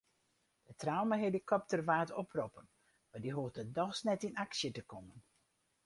[0.67, 2.67] De traumahelikopter waard oproppen
[3.09, 5.19] mar dy hoegde dochs net yn aksje te kommen.